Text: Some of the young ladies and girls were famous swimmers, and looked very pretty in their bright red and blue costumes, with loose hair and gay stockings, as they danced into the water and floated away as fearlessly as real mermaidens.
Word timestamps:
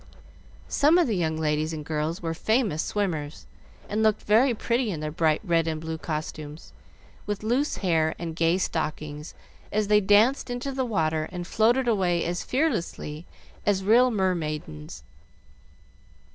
Some 0.67 0.97
of 0.97 1.05
the 1.05 1.15
young 1.15 1.37
ladies 1.37 1.73
and 1.73 1.85
girls 1.85 2.23
were 2.23 2.33
famous 2.33 2.81
swimmers, 2.81 3.45
and 3.87 4.01
looked 4.01 4.23
very 4.23 4.51
pretty 4.55 4.89
in 4.89 4.99
their 4.99 5.11
bright 5.11 5.41
red 5.43 5.67
and 5.67 5.79
blue 5.79 5.99
costumes, 5.99 6.73
with 7.27 7.43
loose 7.43 7.77
hair 7.85 8.15
and 8.17 8.35
gay 8.35 8.57
stockings, 8.57 9.35
as 9.71 9.89
they 9.89 10.01
danced 10.01 10.49
into 10.49 10.71
the 10.71 10.85
water 10.85 11.29
and 11.31 11.45
floated 11.45 11.87
away 11.87 12.25
as 12.25 12.43
fearlessly 12.43 13.27
as 13.63 13.83
real 13.83 14.09
mermaidens. 14.09 15.03